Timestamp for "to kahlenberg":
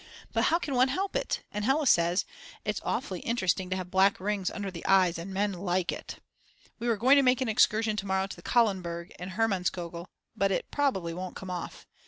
8.25-9.11